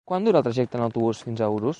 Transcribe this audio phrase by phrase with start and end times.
[0.09, 1.69] Quant dura el trajecte en autobús fins a Urús?